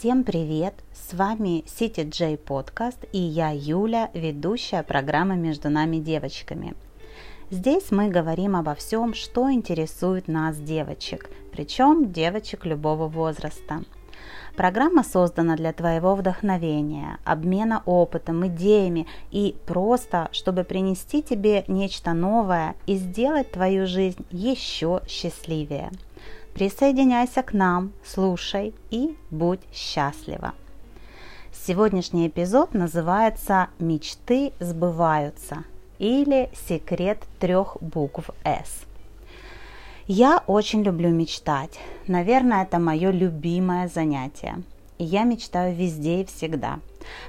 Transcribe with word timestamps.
Всем 0.00 0.24
привет! 0.24 0.72
С 0.94 1.12
вами 1.12 1.62
City 1.66 2.04
J 2.04 2.36
Podcast 2.36 3.06
и 3.12 3.18
я 3.18 3.50
Юля, 3.50 4.08
ведущая 4.14 4.82
программы 4.82 5.36
«Между 5.36 5.68
нами 5.68 5.98
девочками». 5.98 6.74
Здесь 7.50 7.90
мы 7.90 8.08
говорим 8.08 8.56
обо 8.56 8.74
всем, 8.74 9.12
что 9.12 9.52
интересует 9.52 10.26
нас 10.26 10.56
девочек, 10.56 11.28
причем 11.52 12.12
девочек 12.12 12.64
любого 12.64 13.08
возраста. 13.08 13.82
Программа 14.56 15.04
создана 15.04 15.54
для 15.56 15.74
твоего 15.74 16.14
вдохновения, 16.14 17.18
обмена 17.26 17.82
опытом, 17.84 18.46
идеями 18.46 19.06
и 19.30 19.54
просто, 19.66 20.30
чтобы 20.32 20.64
принести 20.64 21.22
тебе 21.22 21.62
нечто 21.68 22.14
новое 22.14 22.74
и 22.86 22.94
сделать 22.94 23.52
твою 23.52 23.86
жизнь 23.86 24.24
еще 24.30 25.02
счастливее– 25.06 25.90
Присоединяйся 26.54 27.42
к 27.42 27.52
нам, 27.52 27.92
слушай 28.04 28.74
и 28.90 29.16
будь 29.30 29.60
счастлива. 29.72 30.54
Сегодняшний 31.52 32.28
эпизод 32.28 32.74
называется 32.74 33.68
«Мечты 33.78 34.52
сбываются» 34.60 35.64
или 35.98 36.50
«Секрет 36.68 37.18
трех 37.38 37.76
букв 37.80 38.30
С». 38.44 38.86
Я 40.06 40.42
очень 40.46 40.82
люблю 40.82 41.10
мечтать. 41.10 41.78
Наверное, 42.08 42.64
это 42.64 42.78
мое 42.78 43.10
любимое 43.10 43.86
занятие. 43.86 44.62
И 44.98 45.04
я 45.04 45.22
мечтаю 45.22 45.74
везде 45.74 46.22
и 46.22 46.24
всегда. 46.24 46.80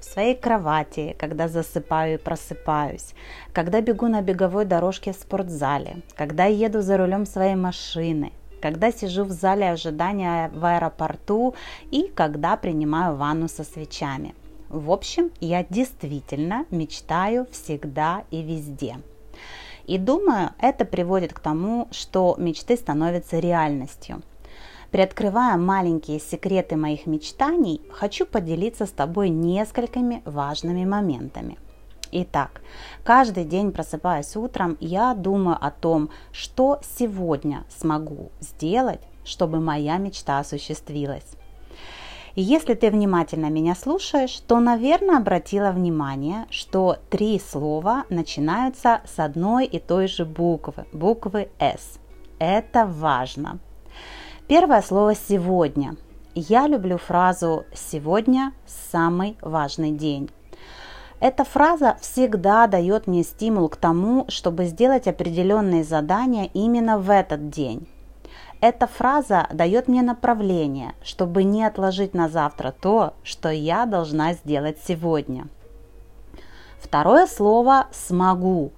В 0.00 0.04
своей 0.04 0.34
кровати, 0.34 1.16
когда 1.18 1.48
засыпаю 1.48 2.14
и 2.14 2.22
просыпаюсь, 2.22 3.14
когда 3.52 3.80
бегу 3.80 4.08
на 4.08 4.20
беговой 4.22 4.66
дорожке 4.66 5.12
в 5.12 5.16
спортзале, 5.16 6.02
когда 6.16 6.44
еду 6.44 6.82
за 6.82 6.98
рулем 6.98 7.26
своей 7.26 7.54
машины, 7.54 8.32
когда 8.66 8.90
сижу 8.90 9.22
в 9.22 9.30
зале 9.30 9.70
ожидания 9.70 10.50
в 10.52 10.64
аэропорту 10.64 11.54
и 11.92 12.10
когда 12.12 12.56
принимаю 12.56 13.14
ванну 13.14 13.46
со 13.46 13.62
свечами. 13.62 14.34
В 14.68 14.90
общем, 14.90 15.30
я 15.38 15.64
действительно 15.70 16.66
мечтаю 16.72 17.46
всегда 17.52 18.24
и 18.32 18.42
везде. 18.42 18.96
И 19.86 19.98
думаю, 19.98 20.50
это 20.58 20.84
приводит 20.84 21.32
к 21.32 21.38
тому, 21.38 21.86
что 21.92 22.34
мечты 22.38 22.76
становятся 22.76 23.38
реальностью. 23.38 24.20
Приоткрывая 24.90 25.56
маленькие 25.56 26.18
секреты 26.18 26.74
моих 26.74 27.06
мечтаний, 27.06 27.80
хочу 27.92 28.26
поделиться 28.26 28.86
с 28.86 28.90
тобой 28.90 29.28
несколькими 29.28 30.22
важными 30.24 30.84
моментами– 30.84 31.56
Итак, 32.12 32.60
каждый 33.04 33.44
день 33.44 33.72
просыпаясь 33.72 34.36
утром, 34.36 34.76
я 34.80 35.14
думаю 35.14 35.58
о 35.60 35.70
том, 35.70 36.10
что 36.32 36.80
сегодня 36.82 37.64
смогу 37.68 38.30
сделать, 38.40 39.00
чтобы 39.24 39.60
моя 39.60 39.98
мечта 39.98 40.38
осуществилась. 40.38 41.26
Если 42.38 42.74
ты 42.74 42.90
внимательно 42.90 43.46
меня 43.46 43.74
слушаешь, 43.74 44.40
то, 44.46 44.60
наверное, 44.60 45.16
обратила 45.16 45.70
внимание, 45.70 46.44
что 46.50 46.98
три 47.08 47.40
слова 47.40 48.04
начинаются 48.10 49.00
с 49.06 49.18
одной 49.18 49.64
и 49.64 49.78
той 49.78 50.06
же 50.06 50.26
буквы, 50.26 50.84
буквы 50.92 51.48
«С». 51.58 51.98
Это 52.38 52.84
важно. 52.84 53.58
Первое 54.48 54.82
слово 54.82 55.14
«сегодня». 55.14 55.96
Я 56.34 56.68
люблю 56.68 56.98
фразу 56.98 57.64
«сегодня 57.72 58.52
самый 58.66 59.38
важный 59.40 59.92
день». 59.92 60.28
Эта 61.18 61.44
фраза 61.44 61.96
всегда 62.00 62.66
дает 62.66 63.06
мне 63.06 63.22
стимул 63.22 63.68
к 63.68 63.76
тому, 63.76 64.26
чтобы 64.28 64.66
сделать 64.66 65.06
определенные 65.06 65.82
задания 65.82 66.50
именно 66.52 66.98
в 66.98 67.10
этот 67.10 67.48
день. 67.48 67.88
Эта 68.60 68.86
фраза 68.86 69.46
дает 69.52 69.88
мне 69.88 70.02
направление, 70.02 70.94
чтобы 71.02 71.44
не 71.44 71.64
отложить 71.64 72.14
на 72.14 72.28
завтра 72.28 72.74
то, 72.78 73.14
что 73.22 73.50
я 73.50 73.86
должна 73.86 74.34
сделать 74.34 74.78
сегодня. 74.86 75.48
Второе 76.78 77.26
слово 77.26 77.86
«смогу». 77.92 78.72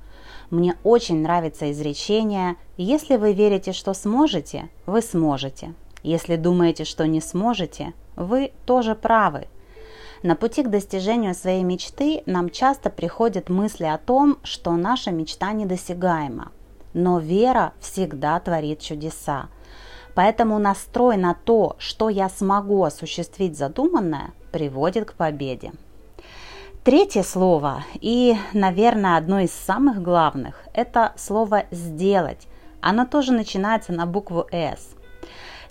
Мне 0.50 0.76
очень 0.82 1.22
нравится 1.22 1.70
изречение 1.70 2.56
«Если 2.76 3.16
вы 3.16 3.32
верите, 3.32 3.72
что 3.72 3.92
сможете, 3.94 4.68
вы 4.86 5.02
сможете. 5.02 5.74
Если 6.02 6.36
думаете, 6.36 6.84
что 6.84 7.06
не 7.06 7.20
сможете, 7.20 7.92
вы 8.16 8.52
тоже 8.64 8.94
правы». 8.94 9.48
На 10.22 10.34
пути 10.34 10.62
к 10.62 10.70
достижению 10.70 11.34
своей 11.34 11.62
мечты 11.62 12.22
нам 12.26 12.50
часто 12.50 12.90
приходят 12.90 13.48
мысли 13.48 13.84
о 13.84 13.98
том, 13.98 14.38
что 14.42 14.72
наша 14.72 15.10
мечта 15.10 15.52
недосягаема. 15.52 16.52
Но 16.92 17.18
вера 17.18 17.72
всегда 17.80 18.40
творит 18.40 18.80
чудеса. 18.80 19.48
Поэтому 20.14 20.58
настрой 20.58 21.16
на 21.16 21.34
то, 21.34 21.76
что 21.78 22.08
я 22.08 22.28
смогу 22.28 22.82
осуществить 22.82 23.56
задуманное, 23.56 24.32
приводит 24.50 25.08
к 25.08 25.14
победе. 25.14 25.72
Третье 26.82 27.22
слово, 27.22 27.84
и, 28.00 28.34
наверное, 28.52 29.18
одно 29.18 29.40
из 29.40 29.52
самых 29.52 30.02
главных, 30.02 30.64
это 30.72 31.12
слово 31.16 31.64
«сделать». 31.70 32.48
Оно 32.80 33.04
тоже 33.04 33.32
начинается 33.32 33.92
на 33.92 34.06
букву 34.06 34.46
«С». 34.50 34.96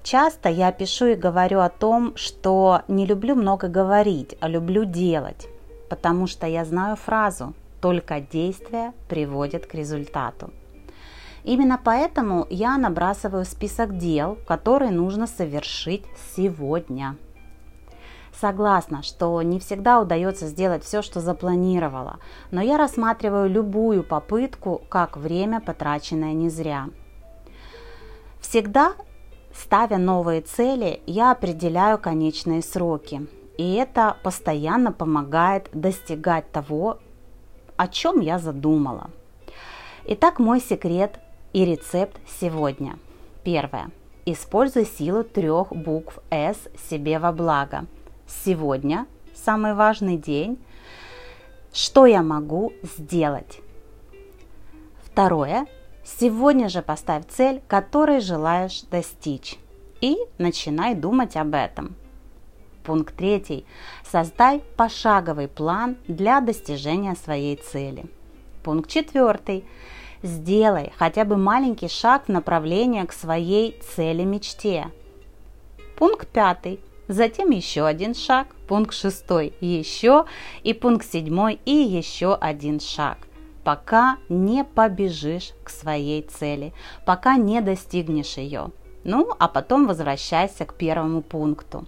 Часто 0.09 0.47
я 0.47 0.71
пишу 0.71 1.07
и 1.07 1.15
говорю 1.15 1.59
о 1.59 1.67
том, 1.67 2.15
что 2.15 2.83
не 2.87 3.05
люблю 3.05 3.35
много 3.35 3.67
говорить, 3.67 4.37
а 4.39 4.47
люблю 4.47 4.85
делать, 4.85 5.49
потому 5.89 6.27
что 6.27 6.47
я 6.47 6.63
знаю 6.63 6.95
фразу 6.95 7.53
«только 7.81 8.21
действие 8.21 8.93
приводит 9.09 9.67
к 9.67 9.73
результату». 9.73 10.49
Именно 11.43 11.77
поэтому 11.83 12.47
я 12.49 12.77
набрасываю 12.77 13.43
список 13.43 13.97
дел, 13.97 14.37
которые 14.47 14.91
нужно 14.91 15.27
совершить 15.27 16.05
сегодня. 16.37 17.17
Согласна, 18.39 19.03
что 19.03 19.41
не 19.41 19.59
всегда 19.59 19.99
удается 19.99 20.47
сделать 20.47 20.85
все, 20.85 21.01
что 21.01 21.19
запланировала, 21.19 22.19
но 22.49 22.61
я 22.61 22.77
рассматриваю 22.77 23.49
любую 23.49 24.05
попытку 24.05 24.83
как 24.87 25.17
время, 25.17 25.59
потраченное 25.59 26.31
не 26.31 26.47
зря. 26.47 26.87
Всегда 28.39 28.93
Ставя 29.59 29.97
новые 29.97 30.41
цели, 30.41 31.01
я 31.07 31.31
определяю 31.31 31.97
конечные 31.97 32.61
сроки. 32.61 33.25
И 33.57 33.73
это 33.73 34.15
постоянно 34.21 34.91
помогает 34.91 35.69
достигать 35.73 36.51
того, 36.51 36.99
о 37.75 37.87
чем 37.87 38.19
я 38.19 38.37
задумала. 38.37 39.09
Итак, 40.05 40.37
мой 40.37 40.61
секрет 40.61 41.19
и 41.53 41.65
рецепт 41.65 42.17
сегодня. 42.39 42.99
Первое. 43.43 43.89
Используй 44.25 44.85
силу 44.85 45.23
трех 45.23 45.71
букв 45.71 46.19
«С» 46.29 46.57
себе 46.89 47.17
во 47.17 47.31
благо. 47.31 47.87
Сегодня 48.27 49.07
самый 49.33 49.73
важный 49.73 50.17
день. 50.17 50.59
Что 51.73 52.05
я 52.05 52.21
могу 52.21 52.73
сделать? 52.83 53.59
Второе. 55.03 55.65
Сегодня 56.07 56.69
же 56.69 56.81
поставь 56.81 57.25
цель, 57.27 57.61
которой 57.67 58.21
желаешь 58.21 58.81
достичь. 58.89 59.57
И 59.99 60.17
начинай 60.37 60.95
думать 60.95 61.35
об 61.35 61.53
этом. 61.53 61.95
Пункт 62.83 63.15
третий. 63.17 63.65
Создай 64.09 64.63
пошаговый 64.77 65.49
план 65.49 65.97
для 66.07 66.39
достижения 66.39 67.13
своей 67.15 67.57
цели. 67.57 68.05
Пункт 68.63 68.89
четвертый. 68.89 69.65
Сделай 70.23 70.93
хотя 70.97 71.25
бы 71.25 71.35
маленький 71.35 71.89
шаг 71.89 72.27
в 72.27 72.31
направлении 72.31 73.03
к 73.03 73.11
своей 73.11 73.77
цели-мечте. 73.95 74.91
Пункт 75.97 76.29
пятый. 76.29 76.79
Затем 77.09 77.49
еще 77.49 77.85
один 77.85 78.15
шаг. 78.15 78.47
Пункт 78.67 78.93
шестой. 78.93 79.53
Еще. 79.59 80.25
И 80.63 80.73
пункт 80.73 81.05
седьмой. 81.05 81.59
И 81.65 81.71
еще 81.71 82.33
один 82.33 82.79
шаг 82.79 83.26
пока 83.67 84.15
не 84.29 84.63
побежишь 84.63 85.51
к 85.65 85.69
своей 85.69 86.21
цели, 86.21 86.73
пока 87.05 87.35
не 87.35 87.59
достигнешь 87.59 88.37
ее. 88.37 88.71
Ну, 89.03 89.33
а 89.39 89.49
потом 89.49 89.87
возвращайся 89.87 90.63
к 90.63 90.73
первому 90.73 91.21
пункту. 91.21 91.85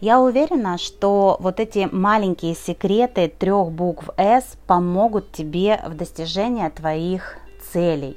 Я 0.00 0.18
уверена, 0.18 0.78
что 0.78 1.36
вот 1.40 1.60
эти 1.60 1.90
маленькие 1.92 2.54
секреты 2.54 3.28
трех 3.28 3.70
букв 3.70 4.08
S 4.16 4.56
помогут 4.66 5.30
тебе 5.30 5.78
в 5.86 5.94
достижении 5.94 6.66
твоих 6.70 7.36
целей. 7.70 8.16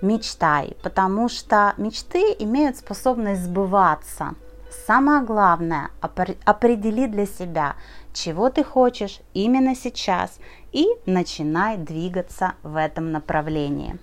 Мечтай, 0.00 0.78
потому 0.82 1.28
что 1.28 1.74
мечты 1.76 2.34
имеют 2.38 2.78
способность 2.78 3.42
сбываться. 3.42 4.36
Самое 4.86 5.22
главное, 5.22 5.90
определи 6.00 7.06
для 7.08 7.26
себя, 7.26 7.74
чего 8.14 8.48
ты 8.48 8.64
хочешь 8.64 9.20
именно 9.34 9.74
сейчас 9.74 10.38
и 10.72 10.86
начинай 11.06 11.76
двигаться 11.76 12.54
в 12.62 12.76
этом 12.76 13.12
направлении. 13.12 13.98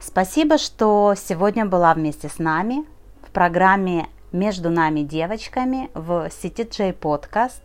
Спасибо, 0.00 0.58
что 0.58 1.14
сегодня 1.16 1.66
была 1.66 1.92
вместе 1.94 2.28
с 2.28 2.38
нами 2.38 2.84
в 3.22 3.30
программе 3.30 4.08
«Между 4.32 4.70
нами 4.70 5.00
девочками» 5.00 5.90
в 5.92 6.28
CTJ 6.28 6.98
Podcast. 6.98 7.60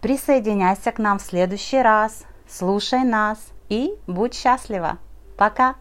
Присоединяйся 0.00 0.92
к 0.92 0.98
нам 0.98 1.18
в 1.18 1.22
следующий 1.22 1.82
раз, 1.82 2.24
слушай 2.48 3.02
нас 3.04 3.38
и 3.68 3.94
будь 4.06 4.34
счастлива. 4.34 4.98
Пока! 5.36 5.74